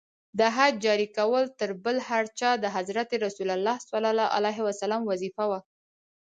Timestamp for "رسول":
3.25-3.49